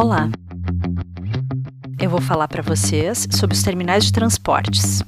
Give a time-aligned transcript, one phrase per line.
[0.00, 0.28] Olá!
[1.98, 5.02] Eu vou falar para vocês sobre os terminais de transportes.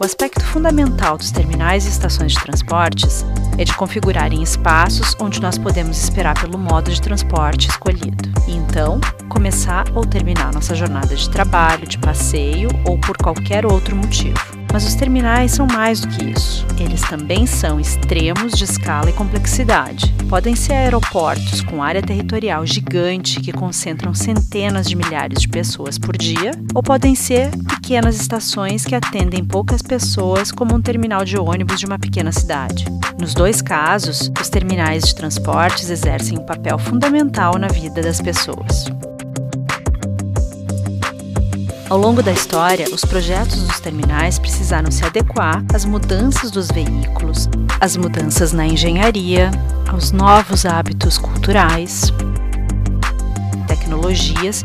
[0.00, 3.22] O aspecto fundamental dos terminais e estações de transportes
[3.58, 8.28] é de configurarem espaços onde nós podemos esperar pelo modo de transporte escolhido.
[8.46, 13.96] E então, começar ou terminar nossa jornada de trabalho, de passeio ou por qualquer outro
[13.96, 14.60] motivo.
[14.72, 16.64] Mas os terminais são mais do que isso.
[16.78, 20.14] Eles também são extremos de escala e complexidade.
[20.28, 26.16] Podem ser aeroportos com área territorial gigante que concentram centenas de milhares de pessoas por
[26.16, 27.50] dia, ou podem ser
[27.90, 32.84] pequenas estações que atendem poucas pessoas, como um terminal de ônibus de uma pequena cidade.
[33.18, 38.84] Nos dois casos, os terminais de transportes exercem um papel fundamental na vida das pessoas.
[41.88, 47.48] Ao longo da história, os projetos dos terminais precisaram se adequar às mudanças dos veículos,
[47.80, 49.50] às mudanças na engenharia,
[49.88, 52.12] aos novos hábitos culturais,
[53.66, 54.64] tecnologias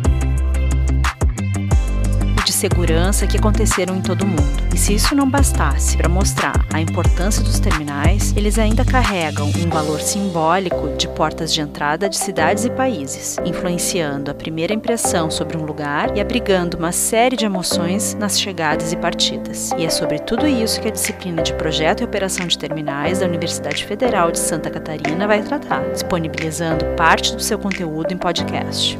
[2.55, 4.65] segurança que aconteceram em todo o mundo.
[4.73, 9.69] E se isso não bastasse para mostrar a importância dos terminais, eles ainda carregam um
[9.69, 15.57] valor simbólico de portas de entrada de cidades e países, influenciando a primeira impressão sobre
[15.57, 19.71] um lugar e abrigando uma série de emoções nas chegadas e partidas.
[19.77, 23.27] E é sobre tudo isso que a disciplina de Projeto e Operação de Terminais da
[23.27, 28.97] Universidade Federal de Santa Catarina vai tratar, disponibilizando parte do seu conteúdo em podcast.